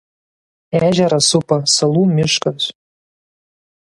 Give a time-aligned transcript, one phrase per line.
[0.85, 2.67] Ežerą supa salų miškas.